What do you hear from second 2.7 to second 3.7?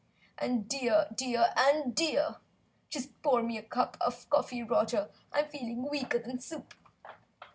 Just pour me a